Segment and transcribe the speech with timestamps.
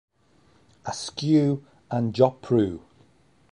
[0.83, 2.79] Askew and Joppru.